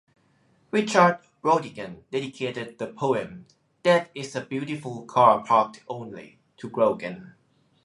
Richard 0.71 1.19
Brautigan 1.43 2.01
dedicated 2.09 2.79
the 2.79 2.87
poem 2.87 3.45
"Death 3.83 4.09
is 4.15 4.35
a 4.35 4.41
Beautiful 4.43 5.05
Car 5.05 5.43
Parked 5.45 5.83
Only" 5.87 6.39
to 6.57 6.71
Grogan. 6.71 7.35